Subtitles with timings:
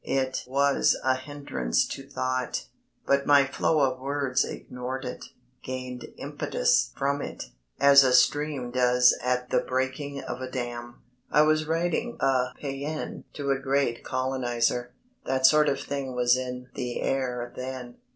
[0.03, 2.65] It was a hindrance to thought,
[3.05, 5.25] but my flow of words ignored it,
[5.63, 11.03] gained impetus from it, as a stream does at the breaking of a dam.
[11.29, 14.89] I was writing a pæan to a great coloniser.
[15.27, 17.97] That sort of thing was in the air then.